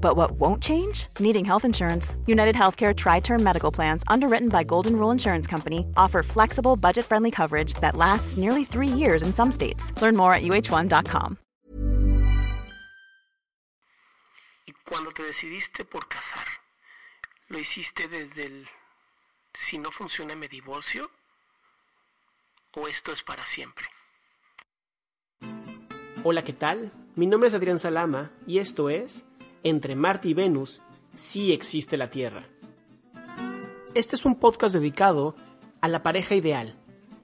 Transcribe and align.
But 0.00 0.16
what 0.16 0.32
won't 0.32 0.62
change? 0.62 1.08
Needing 1.18 1.44
health 1.44 1.64
insurance. 1.64 2.16
United 2.26 2.56
Healthcare 2.56 2.94
Tri 2.96 3.20
Term 3.20 3.42
Medical 3.42 3.70
Plans, 3.70 4.02
underwritten 4.08 4.48
by 4.48 4.64
Golden 4.64 4.96
Rule 4.96 5.12
Insurance 5.12 5.46
Company, 5.46 5.86
offer 5.96 6.22
flexible, 6.22 6.76
budget 6.76 7.04
friendly 7.04 7.30
coverage 7.30 7.74
that 7.74 7.94
lasts 7.96 8.36
nearly 8.36 8.64
three 8.64 8.88
years 8.88 9.22
in 9.22 9.32
some 9.32 9.50
states. 9.50 9.92
Learn 10.02 10.16
more 10.16 10.32
at 10.34 10.42
uh1.com. 10.42 11.36
Y 14.66 14.72
cuando 14.84 15.10
te 15.12 15.22
decidiste 15.22 15.84
por 15.84 16.08
casar, 16.08 16.46
¿lo 17.48 17.58
hiciste 17.58 18.08
desde 18.08 18.46
el 18.46 18.66
si 19.54 19.78
no 19.78 19.90
funciona 19.90 20.34
me 20.34 20.48
divorcio? 20.48 21.10
¿O 22.76 22.86
esto 22.86 23.12
es 23.12 23.22
para 23.22 23.44
siempre? 23.46 23.86
Hola, 26.22 26.44
¿qué 26.44 26.52
tal? 26.52 26.92
Mi 27.16 27.26
nombre 27.26 27.48
es 27.48 27.54
Adrián 27.54 27.78
Salama 27.78 28.30
y 28.46 28.58
esto 28.58 28.90
es 28.90 29.24
Entre 29.62 29.94
Marte 29.94 30.28
y 30.28 30.34
Venus, 30.34 30.80
sí 31.12 31.52
existe 31.52 31.98
la 31.98 32.10
Tierra. 32.10 32.48
Este 33.94 34.16
es 34.16 34.24
un 34.24 34.36
podcast 34.36 34.74
dedicado 34.74 35.36
a 35.82 35.88
la 35.88 36.02
pareja 36.02 36.34
ideal, 36.34 36.76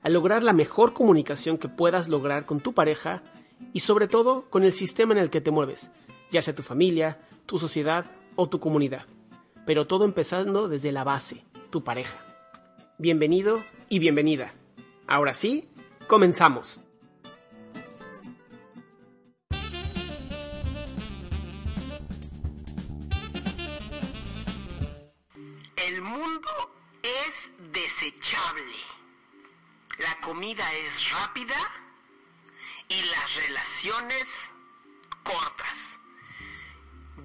a 0.03 0.11
lograr 0.11 0.43
la 0.43 0.53
mejor 0.53 0.93
comunicación 0.93 1.57
que 1.57 1.69
puedas 1.69 2.09
lograr 2.09 2.45
con 2.45 2.61
tu 2.61 2.75
pareja 2.75 3.23
y 3.73 3.81
sobre 3.81 4.07
todo 4.07 4.51
con 4.51 4.65
el 4.65 4.75
sistema 4.75 5.15
en 5.15 5.19
el 5.19 5.31
que 5.31 5.41
te 5.41 5.51
mueves, 5.51 5.91
ya 6.31 6.43
sea 6.43 6.55
tu 6.55 6.63
familia, 6.63 7.19
tu 7.47 7.59
sociedad 7.59 8.05
o 8.35 8.51
tu 8.51 8.61
comunidad. 8.61 9.07
Pero 9.65 9.87
todo 9.87 10.05
empezando 10.05 10.69
desde 10.69 10.93
la 10.93 11.05
base, 11.05 11.43
tu 11.71 11.85
pareja. 11.85 12.19
Bienvenido 12.99 13.63
y 13.89 13.99
bienvenida. 13.99 14.53
Ahora 15.07 15.33
sí, 15.33 15.69
comenzamos. 16.07 16.83
Comida 30.57 30.75
es 30.75 31.11
rápida 31.11 31.55
y 32.89 33.03
las 33.03 33.47
relaciones 33.47 34.25
cortas. 35.23 35.77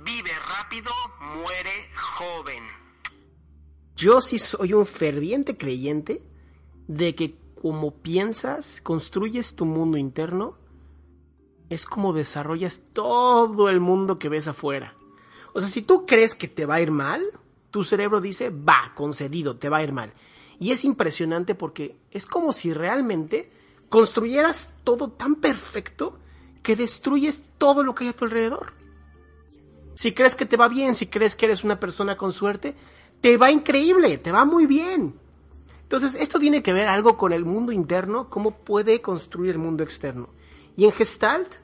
Vive 0.04 0.32
rápido, 0.50 0.92
muere 1.38 1.90
joven. 1.96 2.64
Yo 3.96 4.20
sí 4.20 4.38
soy 4.38 4.74
un 4.74 4.86
ferviente 4.86 5.56
creyente 5.56 6.22
de 6.88 7.16
que 7.16 7.38
como 7.62 7.94
piensas, 8.02 8.82
construyes 8.82 9.56
tu 9.56 9.64
mundo 9.64 9.98
interno, 9.98 10.58
es 11.70 11.86
como 11.86 12.12
desarrollas 12.12 12.82
todo 12.92 13.70
el 13.70 13.80
mundo 13.80 14.20
que 14.20 14.28
ves 14.28 14.48
afuera. 14.48 14.96
O 15.54 15.62
sea, 15.62 15.70
si 15.70 15.82
tú 15.82 16.06
crees 16.06 16.36
que 16.36 16.50
te 16.50 16.66
va 16.66 16.76
a 16.76 16.82
ir 16.82 16.92
mal, 16.92 17.24
tu 17.70 17.86
cerebro 17.86 18.20
dice, 18.20 18.50
va, 18.50 18.92
concedido, 18.94 19.56
te 19.56 19.70
va 19.70 19.78
a 19.78 19.84
ir 19.84 19.94
mal. 19.94 20.14
Y 20.62 20.72
es 20.72 20.86
impresionante 20.86 21.56
porque 21.56 21.98
es 22.12 22.28
como 22.28 22.54
si 22.54 22.72
realmente 22.72 23.52
construyeras 23.90 24.70
todo 24.84 25.10
tan 25.10 25.38
perfecto 25.38 26.20
que 26.62 26.76
destruyes 26.76 27.42
todo 27.58 27.84
lo 27.84 27.96
que 27.96 28.04
hay 28.04 28.10
a 28.12 28.14
tu 28.14 28.26
alrededor. 28.26 28.74
Si 29.96 30.12
crees 30.12 30.36
que 30.36 30.46
te 30.46 30.58
va 30.58 30.70
bien, 30.70 30.94
si 30.94 31.08
crees 31.08 31.36
que 31.36 31.48
eres 31.48 31.64
una 31.64 31.80
persona 31.80 32.16
con 32.16 32.32
suerte, 32.32 32.76
te 33.22 33.38
va 33.38 33.50
increíble, 33.50 34.20
te 34.20 34.32
va 34.32 34.46
muy 34.46 34.68
bien. 34.68 35.16
Entonces, 35.82 36.14
esto 36.14 36.40
tiene 36.40 36.62
que 36.62 36.74
ver 36.74 36.88
algo 36.88 37.18
con 37.18 37.34
el 37.34 37.44
mundo 37.44 37.72
interno, 37.72 38.30
cómo 38.30 38.52
puede 38.52 39.02
construir 39.02 39.54
el 39.54 39.58
mundo 39.58 39.84
externo. 39.84 40.30
Y 40.78 40.86
en 40.86 40.92
Gestalt, 40.92 41.56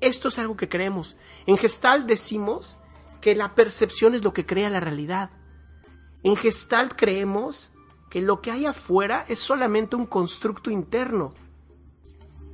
esto 0.00 0.26
es 0.26 0.40
algo 0.40 0.56
que 0.56 0.68
creemos. 0.68 1.16
En 1.46 1.56
Gestalt 1.56 2.08
decimos 2.08 2.78
que 3.20 3.36
la 3.36 3.54
percepción 3.54 4.12
es 4.16 4.24
lo 4.24 4.34
que 4.34 4.44
crea 4.44 4.70
la 4.70 4.80
realidad. 4.80 5.30
En 6.24 6.34
Gestalt 6.34 6.94
creemos 6.96 7.70
que 8.14 8.22
lo 8.22 8.40
que 8.40 8.52
hay 8.52 8.64
afuera 8.64 9.24
es 9.26 9.40
solamente 9.40 9.96
un 9.96 10.06
constructo 10.06 10.70
interno. 10.70 11.34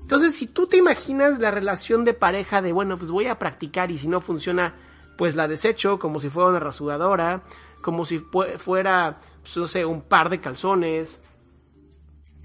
Entonces, 0.00 0.34
si 0.34 0.46
tú 0.46 0.66
te 0.66 0.78
imaginas 0.78 1.38
la 1.38 1.50
relación 1.50 2.06
de 2.06 2.14
pareja 2.14 2.62
de, 2.62 2.72
bueno, 2.72 2.96
pues 2.96 3.10
voy 3.10 3.26
a 3.26 3.38
practicar 3.38 3.90
y 3.90 3.98
si 3.98 4.08
no 4.08 4.22
funciona, 4.22 4.72
pues 5.18 5.36
la 5.36 5.48
desecho 5.48 5.98
como 5.98 6.18
si 6.18 6.30
fuera 6.30 6.48
una 6.48 6.60
rasuradora, 6.60 7.42
como 7.82 8.06
si 8.06 8.20
fuera, 8.20 9.20
pues, 9.42 9.54
no 9.58 9.68
sé, 9.68 9.84
un 9.84 10.00
par 10.00 10.30
de 10.30 10.40
calzones. 10.40 11.20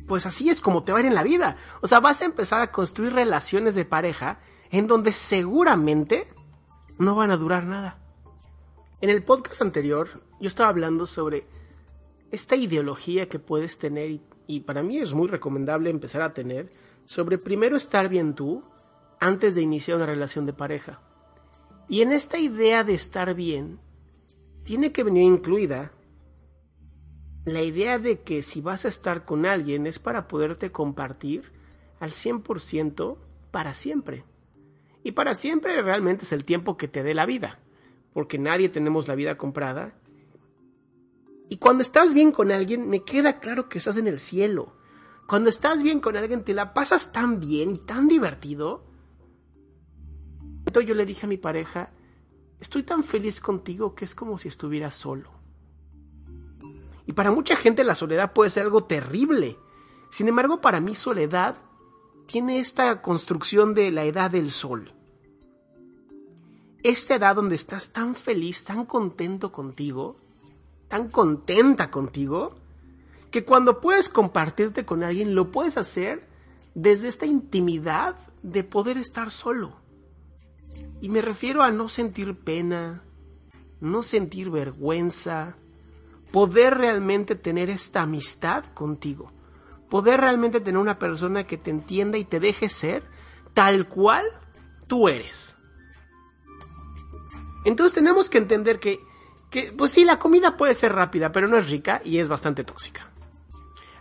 Pues 0.10 0.26
así 0.26 0.50
es 0.50 0.60
como 0.60 0.84
te 0.84 0.92
va 0.92 0.98
a 0.98 1.02
ir 1.02 1.08
en 1.08 1.16
la 1.16 1.24
vida. 1.24 1.56
O 1.80 1.88
sea, 1.88 2.02
vas 2.02 2.22
a 2.22 2.26
empezar 2.26 2.62
a 2.62 2.74
construir 2.74 3.14
relaciones 3.14 3.76
de 3.76 3.86
pareja 3.86 4.40
en 4.72 4.88
donde 4.88 5.14
seguramente 5.14 6.28
no 6.98 7.16
van 7.16 7.32
a 7.32 7.38
durar 7.38 7.64
nada. 7.64 7.98
En 9.00 9.10
el 9.10 9.24
podcast 9.24 9.62
anterior 9.62 10.22
yo 10.42 10.50
estaba 10.50 10.68
hablando 10.68 11.08
sobre 11.08 11.48
esta 12.32 12.56
ideología 12.56 13.30
que 13.30 13.40
puedes 13.40 13.78
tener 13.78 14.20
y, 14.48 14.60
para 14.62 14.84
mí 14.84 14.98
es 14.98 15.14
muy 15.14 15.28
recomendable 15.28 15.90
empezar 15.90 16.22
a 16.22 16.34
tener 16.34 16.72
sobre 17.06 17.38
primero 17.38 17.78
estar 17.78 18.10
bien 18.10 18.36
tú 18.36 18.64
antes 19.20 19.56
de 19.56 19.62
iniciar 19.62 19.98
una 19.98 20.06
relación 20.06 20.46
de 20.46 20.54
pareja. 20.54 21.02
Y 21.88 22.02
en 22.02 22.12
esta 22.12 22.38
idea 22.38 22.84
de 22.84 22.94
estar 22.94 23.34
bien 23.34 23.80
tiene 24.64 24.92
que 24.92 25.04
venir 25.04 25.24
incluida 25.24 25.92
la 27.46 27.62
idea 27.62 28.00
de 28.00 28.22
que 28.22 28.42
si 28.42 28.62
vas 28.62 28.86
a 28.86 28.88
estar 28.88 29.24
con 29.24 29.46
alguien 29.46 29.86
es 29.86 30.00
para 30.00 30.28
poderte 30.28 30.72
compartir 30.72 31.52
al 32.00 32.12
100% 32.12 33.18
para 33.52 33.74
siempre. 33.76 34.24
Y 35.04 35.12
para 35.12 35.36
siempre 35.36 35.80
realmente 35.82 36.26
es 36.26 36.32
el 36.32 36.44
tiempo 36.44 36.78
que 36.78 36.88
te 36.88 37.04
dé 37.04 37.14
la 37.14 37.28
vida 37.28 37.60
porque 38.16 38.40
nadie 38.40 38.70
tenemos 38.70 39.10
la 39.10 39.16
vida 39.16 39.38
comprada. 39.38 39.94
Y 41.50 41.58
cuando 41.58 41.82
estás 41.82 42.14
bien 42.14 42.32
con 42.32 42.52
alguien, 42.52 42.90
me 42.90 43.04
queda 43.04 43.40
claro 43.40 43.70
que 43.70 43.78
estás 43.78 43.98
en 43.98 44.08
el 44.08 44.20
cielo. 44.20 44.74
Cuando 45.28 45.50
estás 45.50 45.84
bien 45.84 46.00
con 46.00 46.18
alguien, 46.18 46.44
te 46.44 46.54
la 46.54 46.74
pasas 46.74 47.12
tan 47.12 47.40
bien 47.40 47.76
y 47.76 47.78
tan 47.78 48.08
divertido. 48.08 48.86
Entonces 50.66 50.88
yo 50.88 50.96
le 50.96 51.06
dije 51.06 51.26
a 51.26 51.30
mi 51.30 51.38
pareja, 51.38 51.92
estoy 52.60 52.84
tan 52.84 53.04
feliz 53.04 53.40
contigo 53.40 53.96
que 53.96 54.06
es 54.06 54.16
como 54.16 54.38
si 54.38 54.48
estuvieras 54.48 54.96
solo. 54.96 55.32
Y 57.06 57.14
para 57.14 57.32
mucha 57.32 57.56
gente 57.56 57.84
la 57.84 57.96
soledad 57.96 58.34
puede 58.34 58.50
ser 58.50 58.64
algo 58.64 58.84
terrible. 58.84 59.58
Sin 60.10 60.28
embargo, 60.28 60.62
para 60.62 60.80
mí 60.80 60.96
soledad 60.96 61.58
tiene 62.26 62.60
esta 62.60 63.02
construcción 63.02 63.76
de 63.76 63.92
la 63.92 64.06
edad 64.06 64.32
del 64.32 64.50
sol 64.50 64.96
esta 66.86 67.16
edad 67.16 67.36
donde 67.36 67.56
estás 67.56 67.92
tan 67.94 68.14
feliz, 68.14 68.64
tan 68.64 68.86
contento 68.86 69.52
contigo, 69.52 70.18
tan 70.88 71.10
contenta 71.10 71.92
contigo, 71.92 72.56
que 73.32 73.44
cuando 73.44 73.82
puedes 73.82 74.10
compartirte 74.10 74.86
con 74.86 75.04
alguien, 75.04 75.36
lo 75.36 75.52
puedes 75.52 75.78
hacer 75.78 76.28
desde 76.74 77.08
esta 77.08 77.26
intimidad 77.26 78.16
de 78.44 78.64
poder 78.64 78.98
estar 78.98 79.32
solo. 79.32 79.76
Y 81.02 81.10
me 81.10 81.22
refiero 81.22 81.64
a 81.64 81.72
no 81.72 81.90
sentir 81.90 82.36
pena, 82.36 83.02
no 83.82 84.04
sentir 84.04 84.50
vergüenza, 84.50 85.56
poder 86.32 86.78
realmente 86.78 87.36
tener 87.36 87.70
esta 87.70 88.02
amistad 88.02 88.66
contigo, 88.74 89.32
poder 89.90 90.22
realmente 90.22 90.60
tener 90.60 90.80
una 90.80 91.00
persona 91.00 91.46
que 91.46 91.58
te 91.58 91.72
entienda 91.72 92.18
y 92.18 92.26
te 92.26 92.40
deje 92.40 92.70
ser 92.70 93.04
tal 93.54 93.88
cual 93.88 94.26
tú 94.88 95.08
eres. 95.08 95.58
Entonces 97.66 97.94
tenemos 97.94 98.30
que 98.30 98.38
entender 98.38 98.80
que, 98.80 99.00
pues 99.78 99.92
sí, 99.92 100.04
la 100.06 100.20
comida 100.20 100.58
puede 100.58 100.74
ser 100.74 100.94
rápida, 100.94 101.32
pero 101.32 101.48
no 101.48 101.58
es 101.58 101.70
rica 101.70 102.02
y 102.04 102.20
es 102.20 102.30
bastante 102.30 102.64
tóxica. 102.64 103.08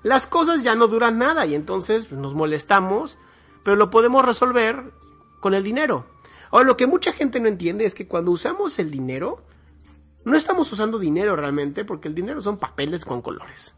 Las 0.02 0.26
cosas 0.26 0.62
ya 0.62 0.74
no 0.74 0.86
duran 0.86 1.18
nada 1.18 1.46
y 1.46 1.54
entonces 1.54 2.12
nos 2.12 2.34
molestamos, 2.34 3.16
pero 3.62 3.76
lo 3.76 3.90
podemos 3.90 4.24
resolver 4.24 4.92
con 5.40 5.54
el 5.54 5.62
dinero. 5.62 6.06
Ahora, 6.50 6.66
lo 6.66 6.76
que 6.76 6.86
mucha 6.86 7.12
gente 7.12 7.40
no 7.40 7.48
entiende 7.48 7.84
es 7.84 7.94
que 7.94 8.06
cuando 8.06 8.30
usamos 8.30 8.78
el 8.78 8.90
dinero, 8.90 9.42
no 10.24 10.36
estamos 10.36 10.70
usando 10.72 10.98
dinero 10.98 11.36
realmente, 11.36 11.84
porque 11.84 12.08
el 12.08 12.14
dinero 12.14 12.42
son 12.42 12.58
papeles 12.58 13.04
con 13.04 13.22
colores. 13.22 13.74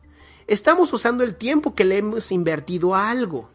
Estamos 0.47 0.93
usando 0.93 1.25
el 1.25 1.37
tiempo 1.37 1.75
que 1.75 1.85
le 1.85 1.99
hemos 1.99 2.31
invertido 2.31 2.95
a 2.95 3.11
algo. 3.11 3.49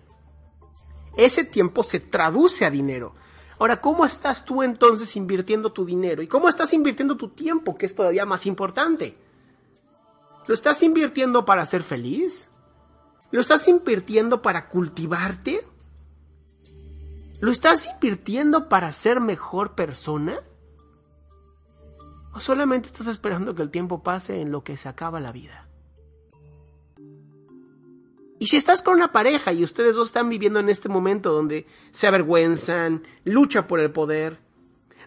Ese 1.16 1.44
tiempo 1.44 1.84
se 1.84 2.00
traduce 2.00 2.66
a 2.66 2.72
dinero. 2.72 3.14
Ahora, 3.62 3.80
¿cómo 3.80 4.06
estás 4.06 4.44
tú 4.44 4.64
entonces 4.64 5.16
invirtiendo 5.16 5.72
tu 5.72 5.86
dinero? 5.86 6.24
¿Y 6.24 6.28
cómo 6.28 6.50
estás 6.50 6.74
invirtiendo 6.74 7.16
tu 7.16 7.30
tiempo, 7.30 7.78
que 7.78 7.86
es 7.86 7.94
todavía 7.94 8.26
más 8.26 8.48
importante? 8.48 9.16
¿Lo 10.48 10.56
estás 10.56 10.82
invirtiendo 10.82 11.46
para 11.46 11.64
ser 11.68 11.84
feliz? 11.84 12.48
¿Lo 13.30 13.40
estás 13.40 13.68
invirtiendo 13.68 14.42
para 14.42 14.68
cultivarte? 14.68 15.64
¿Lo 17.40 17.52
estás 17.52 17.86
invirtiendo 17.86 18.68
para 18.68 18.92
ser 18.94 19.20
mejor 19.20 19.76
persona? 19.76 20.40
¿O 22.34 22.40
solamente 22.40 22.88
estás 22.88 23.06
esperando 23.06 23.54
que 23.54 23.62
el 23.62 23.70
tiempo 23.70 24.02
pase 24.02 24.42
en 24.42 24.52
lo 24.52 24.64
que 24.64 24.76
se 24.76 24.90
acaba 24.90 25.20
la 25.20 25.32
vida? 25.32 25.68
Y 28.42 28.48
si 28.48 28.58
estás 28.58 28.82
con 28.82 28.96
una 28.96 29.12
pareja 29.12 29.54
y 29.54 29.64
ustedes 29.64 29.96
dos 29.96 30.08
están 30.08 30.28
viviendo 30.28 30.60
en 30.60 30.70
este 30.70 30.90
momento 30.90 31.32
donde 31.32 31.68
se 31.92 32.08
avergüenzan, 32.08 33.04
lucha 33.24 33.68
por 33.68 33.80
el 33.80 33.92
poder, 33.92 34.40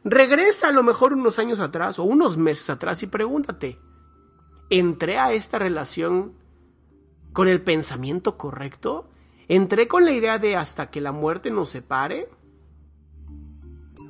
regresa 0.05 0.69
a 0.69 0.71
lo 0.71 0.85
mejor 0.85 1.15
unos 1.15 1.41
años 1.41 1.59
atrás 1.59 1.99
o 1.99 2.05
unos 2.05 2.37
meses 2.37 2.71
atrás 2.71 3.03
y 3.03 3.09
pregúntate, 3.09 3.81
¿entré 4.71 5.19
a 5.19 5.33
esta 5.33 5.59
relación 5.59 6.35
con 7.33 7.49
el 7.49 7.61
pensamiento 7.61 8.39
correcto? 8.39 9.11
¿Entré 9.49 9.89
con 9.89 10.05
la 10.05 10.13
idea 10.13 10.39
de 10.39 10.55
hasta 10.55 10.91
que 10.91 11.01
la 11.01 11.11
muerte 11.11 11.51
nos 11.51 11.71
separe? 11.71 12.29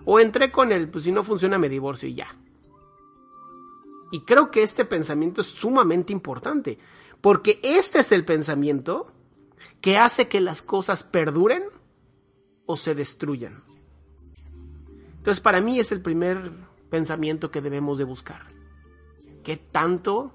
¿O 0.04 0.20
entré 0.20 0.52
con 0.52 0.70
el, 0.70 0.90
pues 0.90 1.04
si 1.04 1.12
no 1.12 1.24
funciona 1.24 1.56
me 1.58 1.70
divorcio 1.70 2.10
y 2.10 2.14
ya? 2.16 2.28
Y 4.12 4.20
creo 4.20 4.50
que 4.50 4.62
este 4.62 4.84
pensamiento 4.84 5.40
es 5.40 5.48
sumamente 5.48 6.12
importante, 6.12 6.78
porque 7.20 7.60
este 7.62 8.00
es 8.00 8.12
el 8.12 8.24
pensamiento 8.24 9.12
que 9.80 9.98
hace 9.98 10.28
que 10.28 10.40
las 10.40 10.62
cosas 10.62 11.04
perduren 11.04 11.64
o 12.66 12.76
se 12.76 12.94
destruyan. 12.94 13.62
Entonces 15.16 15.40
para 15.40 15.60
mí 15.60 15.78
es 15.80 15.90
el 15.90 16.02
primer 16.02 16.52
pensamiento 16.90 17.50
que 17.50 17.60
debemos 17.60 17.98
de 17.98 18.04
buscar. 18.04 18.42
¿Qué 19.42 19.56
tanto 19.56 20.32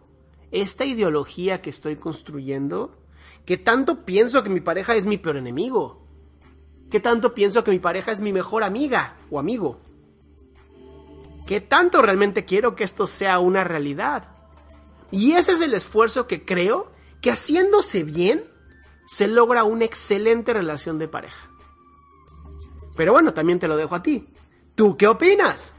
esta 0.51 0.85
ideología 0.85 1.61
que 1.61 1.69
estoy 1.69 1.95
construyendo, 1.95 2.97
qué 3.45 3.57
tanto 3.57 4.03
pienso 4.05 4.43
que 4.43 4.49
mi 4.49 4.61
pareja 4.61 4.95
es 4.95 5.05
mi 5.05 5.17
peor 5.17 5.37
enemigo? 5.37 6.05
¿Qué 6.89 6.99
tanto 6.99 7.35
pienso 7.35 7.63
que 7.63 7.71
mi 7.71 7.79
pareja 7.79 8.11
es 8.11 8.19
mi 8.19 8.33
mejor 8.33 8.63
amiga 8.63 9.17
o 9.29 9.39
amigo? 9.39 9.79
¿Qué 11.49 11.61
tanto 11.61 12.03
realmente 12.03 12.45
quiero 12.45 12.75
que 12.75 12.83
esto 12.83 13.07
sea 13.07 13.39
una 13.39 13.63
realidad? 13.63 14.23
Y 15.09 15.31
ese 15.31 15.53
es 15.53 15.61
el 15.61 15.73
esfuerzo 15.73 16.27
que 16.27 16.45
creo 16.45 16.91
que 17.21 17.31
haciéndose 17.31 18.03
bien 18.03 18.43
se 19.07 19.27
logra 19.27 19.63
una 19.63 19.83
excelente 19.83 20.53
relación 20.53 20.99
de 20.99 21.07
pareja. 21.07 21.49
Pero 22.95 23.13
bueno, 23.13 23.33
también 23.33 23.57
te 23.57 23.67
lo 23.67 23.77
dejo 23.77 23.95
a 23.95 24.03
ti. 24.03 24.29
¿Tú 24.75 24.95
qué 24.95 25.07
opinas? 25.07 25.73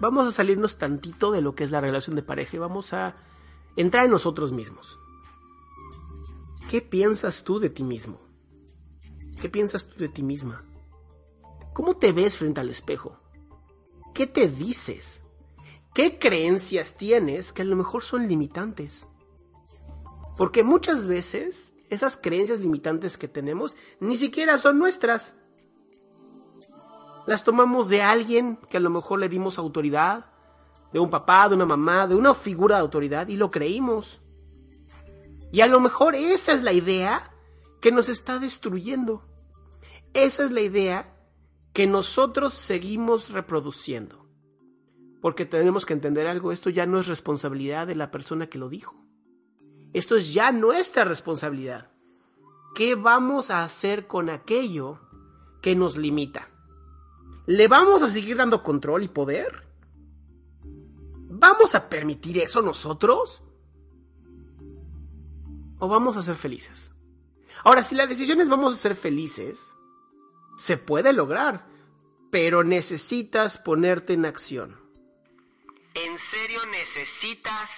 Vamos 0.00 0.26
a 0.26 0.32
salirnos 0.32 0.76
tantito 0.76 1.30
de 1.30 1.40
lo 1.40 1.54
que 1.54 1.62
es 1.62 1.70
la 1.70 1.80
relación 1.80 2.16
de 2.16 2.24
pareja 2.24 2.56
y 2.56 2.58
vamos 2.58 2.92
a 2.92 3.14
entrar 3.76 4.06
en 4.06 4.10
nosotros 4.10 4.50
mismos. 4.50 4.98
¿Qué 6.68 6.82
piensas 6.82 7.44
tú 7.44 7.60
de 7.60 7.70
ti 7.70 7.84
mismo? 7.84 8.20
¿Qué 9.40 9.48
piensas 9.48 9.86
tú 9.86 9.98
de 9.98 10.08
ti 10.08 10.24
misma? 10.24 10.64
¿Cómo 11.72 11.96
te 11.96 12.10
ves 12.10 12.38
frente 12.38 12.58
al 12.58 12.70
espejo? 12.70 13.19
¿Qué 14.14 14.26
te 14.26 14.48
dices? 14.48 15.22
¿Qué 15.94 16.18
creencias 16.18 16.96
tienes 16.96 17.52
que 17.52 17.62
a 17.62 17.64
lo 17.64 17.76
mejor 17.76 18.02
son 18.02 18.28
limitantes? 18.28 19.06
Porque 20.36 20.62
muchas 20.62 21.06
veces 21.06 21.72
esas 21.88 22.16
creencias 22.16 22.60
limitantes 22.60 23.18
que 23.18 23.28
tenemos 23.28 23.76
ni 23.98 24.16
siquiera 24.16 24.58
son 24.58 24.78
nuestras. 24.78 25.34
Las 27.26 27.44
tomamos 27.44 27.88
de 27.88 28.02
alguien 28.02 28.56
que 28.68 28.76
a 28.76 28.80
lo 28.80 28.90
mejor 28.90 29.20
le 29.20 29.28
dimos 29.28 29.58
autoridad, 29.58 30.26
de 30.92 30.98
un 30.98 31.10
papá, 31.10 31.48
de 31.48 31.54
una 31.54 31.66
mamá, 31.66 32.06
de 32.06 32.14
una 32.14 32.34
figura 32.34 32.76
de 32.76 32.82
autoridad 32.82 33.28
y 33.28 33.36
lo 33.36 33.50
creímos. 33.50 34.20
Y 35.52 35.60
a 35.60 35.66
lo 35.66 35.80
mejor 35.80 36.14
esa 36.14 36.52
es 36.52 36.62
la 36.62 36.72
idea 36.72 37.32
que 37.80 37.92
nos 37.92 38.08
está 38.08 38.38
destruyendo. 38.38 39.24
Esa 40.14 40.44
es 40.44 40.50
la 40.50 40.60
idea 40.60 41.14
que 41.72 41.86
nosotros 41.86 42.54
seguimos 42.54 43.30
reproduciendo. 43.30 44.26
Porque 45.20 45.44
tenemos 45.44 45.84
que 45.84 45.92
entender 45.92 46.26
algo, 46.26 46.52
esto 46.52 46.70
ya 46.70 46.86
no 46.86 46.98
es 46.98 47.06
responsabilidad 47.06 47.86
de 47.86 47.94
la 47.94 48.10
persona 48.10 48.48
que 48.48 48.58
lo 48.58 48.68
dijo. 48.68 48.96
Esto 49.92 50.16
es 50.16 50.32
ya 50.32 50.52
nuestra 50.52 51.04
responsabilidad. 51.04 51.90
¿Qué 52.74 52.94
vamos 52.94 53.50
a 53.50 53.64
hacer 53.64 54.06
con 54.06 54.30
aquello 54.30 55.00
que 55.60 55.74
nos 55.74 55.96
limita? 55.96 56.48
¿Le 57.46 57.68
vamos 57.68 58.02
a 58.02 58.08
seguir 58.08 58.36
dando 58.36 58.62
control 58.62 59.02
y 59.02 59.08
poder? 59.08 59.66
¿Vamos 60.62 61.74
a 61.74 61.88
permitir 61.88 62.38
eso 62.38 62.62
nosotros? 62.62 63.42
¿O 65.78 65.88
vamos 65.88 66.16
a 66.16 66.22
ser 66.22 66.36
felices? 66.36 66.92
Ahora, 67.64 67.82
si 67.82 67.94
la 67.94 68.06
decisión 68.06 68.40
es 68.40 68.48
vamos 68.48 68.74
a 68.74 68.76
ser 68.76 68.94
felices, 68.94 69.74
se 70.60 70.76
puede 70.76 71.14
lograr, 71.14 71.64
pero 72.30 72.64
necesitas 72.64 73.56
ponerte 73.56 74.12
en 74.12 74.26
acción. 74.26 74.78
En 75.94 76.18
serio 76.18 76.60
necesitas 76.66 77.70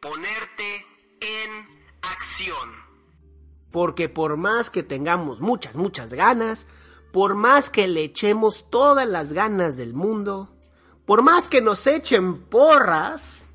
ponerte 0.00 0.86
en 1.20 1.66
acción. 2.00 2.70
Porque 3.70 4.08
por 4.08 4.38
más 4.38 4.70
que 4.70 4.82
tengamos 4.82 5.40
muchas, 5.40 5.76
muchas 5.76 6.14
ganas, 6.14 6.66
por 7.12 7.34
más 7.34 7.68
que 7.68 7.86
le 7.86 8.02
echemos 8.02 8.70
todas 8.70 9.06
las 9.06 9.34
ganas 9.34 9.76
del 9.76 9.92
mundo, 9.92 10.56
por 11.04 11.20
más 11.22 11.50
que 11.50 11.60
nos 11.60 11.86
echen 11.86 12.44
porras, 12.44 13.52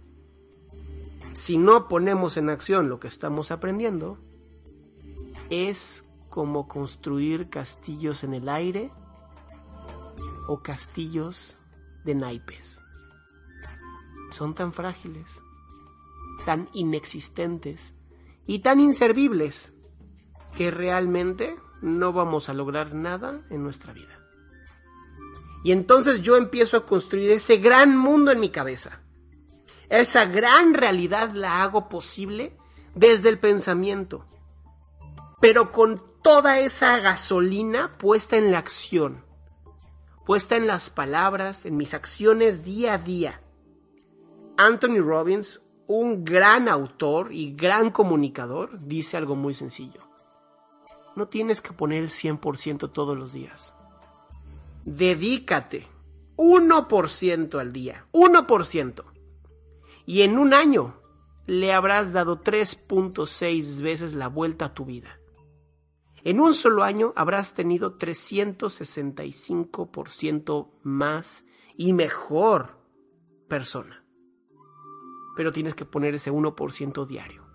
si 1.32 1.58
no 1.58 1.88
ponemos 1.88 2.38
en 2.38 2.52
acción 2.52 2.90
lo 2.90 3.00
que 3.00 3.08
estamos 3.08 3.50
aprendiendo, 3.50 4.20
es 5.50 6.07
como 6.38 6.68
construir 6.68 7.50
castillos 7.50 8.24
en 8.24 8.36
el 8.36 8.48
aire 8.48 8.92
o 10.48 10.62
castillos 10.62 11.58
de 12.06 12.14
naipes. 12.14 12.84
Son 14.30 14.54
tan 14.54 14.72
frágiles, 14.72 15.42
tan 16.46 16.70
inexistentes 16.74 17.96
y 18.46 18.60
tan 18.60 18.80
inservibles 18.80 19.74
que 20.56 20.70
realmente 20.70 21.56
no 21.82 22.14
vamos 22.14 22.50
a 22.50 22.54
lograr 22.54 22.94
nada 22.94 23.42
en 23.50 23.64
nuestra 23.64 23.92
vida. 23.94 24.20
Y 25.64 25.72
entonces 25.72 26.22
yo 26.22 26.38
empiezo 26.38 26.78
a 26.78 26.86
construir 26.86 27.32
ese 27.32 27.58
gran 27.58 27.98
mundo 27.98 28.32
en 28.32 28.40
mi 28.40 28.50
cabeza. 28.50 29.02
Esa 29.90 30.26
gran 30.26 30.76
realidad 30.76 31.32
la 31.32 31.64
hago 31.64 31.90
posible 31.90 32.56
desde 32.94 33.30
el 33.30 33.40
pensamiento, 33.40 34.28
pero 35.42 35.72
con 35.72 36.16
toda 36.28 36.60
esa 36.60 37.00
gasolina 37.00 37.98
puesta 37.98 38.36
en 38.36 38.52
la 38.52 38.58
acción, 38.58 39.24
puesta 40.26 40.58
en 40.58 40.68
las 40.68 40.90
palabras, 40.90 41.66
en 41.66 41.78
mis 41.78 41.94
acciones 41.94 42.64
día 42.64 42.96
a 42.96 42.98
día. 42.98 43.42
Anthony 44.58 45.00
Robbins, 45.00 45.62
un 45.88 46.26
gran 46.26 46.68
autor 46.68 47.32
y 47.32 47.56
gran 47.56 47.92
comunicador, 47.92 48.78
dice 48.86 49.16
algo 49.16 49.38
muy 49.38 49.54
sencillo. 49.54 50.02
No 51.16 51.30
tienes 51.30 51.62
que 51.62 51.72
poner 51.72 52.04
el 52.04 52.10
100% 52.10 52.92
todos 52.92 53.18
los 53.18 53.32
días. 53.32 53.74
Dedícate 54.84 55.88
1% 56.36 57.58
al 57.58 57.72
día, 57.72 58.06
1%. 58.12 59.06
Y 60.06 60.24
en 60.24 60.38
un 60.38 60.54
año 60.54 61.00
le 61.46 61.72
habrás 61.72 62.12
dado 62.12 62.44
3.6 62.44 63.82
veces 63.82 64.14
la 64.14 64.28
vuelta 64.28 64.66
a 64.66 64.74
tu 64.74 64.84
vida. 64.84 65.22
En 66.24 66.40
un 66.40 66.54
solo 66.54 66.84
año 66.84 67.14
habrás 67.16 67.54
tenido 67.54 67.98
365% 67.98 70.70
más 70.84 71.46
y 71.76 71.94
mejor 71.94 72.78
persona. 73.48 74.04
Pero 75.36 75.52
tienes 75.52 75.76
que 75.76 75.86
poner 75.86 76.16
ese 76.16 76.32
1% 76.32 77.06
diario. 77.06 77.46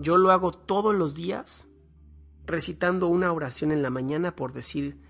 Yo 0.00 0.16
lo 0.16 0.30
hago 0.30 0.52
todos 0.52 0.94
los 0.94 1.14
días 1.14 1.68
recitando 2.44 3.08
una 3.08 3.32
oración 3.32 3.72
en 3.72 3.82
la 3.82 3.90
mañana 3.90 4.34
por 4.34 4.52
decir 4.52 5.00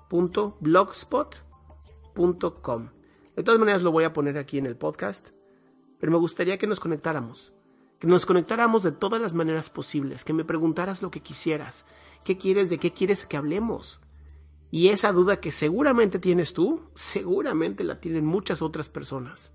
adriansalamamx.blogspot.com. 0.08 2.88
De 3.36 3.42
todas 3.42 3.60
maneras 3.60 3.82
lo 3.82 3.92
voy 3.92 4.04
a 4.04 4.12
poner 4.12 4.38
aquí 4.38 4.58
en 4.58 4.66
el 4.66 4.76
podcast, 4.76 5.30
pero 6.00 6.12
me 6.12 6.18
gustaría 6.18 6.58
que 6.58 6.66
nos 6.66 6.80
conectáramos, 6.80 7.54
que 7.98 8.08
nos 8.08 8.26
conectáramos 8.26 8.82
de 8.82 8.92
todas 8.92 9.20
las 9.20 9.34
maneras 9.34 9.70
posibles, 9.70 10.24
que 10.24 10.32
me 10.32 10.44
preguntaras 10.44 11.02
lo 11.02 11.10
que 11.10 11.20
quisieras, 11.20 11.84
qué 12.24 12.36
quieres, 12.36 12.70
de 12.70 12.78
qué 12.78 12.92
quieres 12.92 13.26
que 13.26 13.36
hablemos. 13.36 14.00
Y 14.70 14.88
esa 14.88 15.12
duda 15.12 15.40
que 15.40 15.52
seguramente 15.52 16.18
tienes 16.18 16.52
tú, 16.52 16.90
seguramente 16.94 17.84
la 17.84 18.00
tienen 18.00 18.26
muchas 18.26 18.60
otras 18.60 18.88
personas. 18.88 19.54